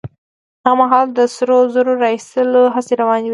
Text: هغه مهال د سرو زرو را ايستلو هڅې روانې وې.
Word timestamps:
هغه 0.63 0.75
مهال 0.81 1.07
د 1.17 1.19
سرو 1.35 1.57
زرو 1.73 1.93
را 2.01 2.09
ايستلو 2.15 2.61
هڅې 2.75 2.93
روانې 3.01 3.23
وې. 3.27 3.29